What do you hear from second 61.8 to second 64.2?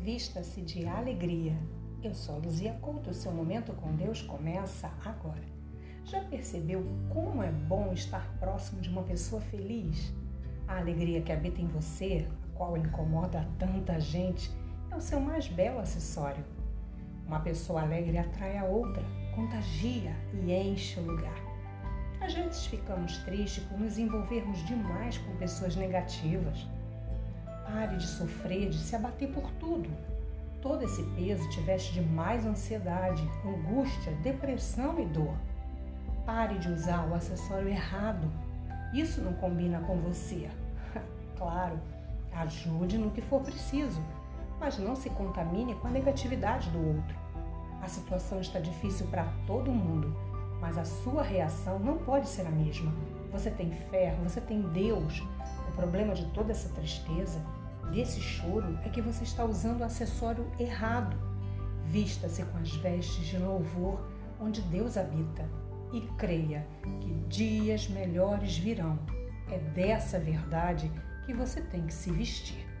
Vista-se com as vestes de louvor